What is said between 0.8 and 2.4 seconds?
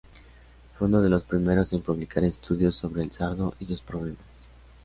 uno de los primeros en publicar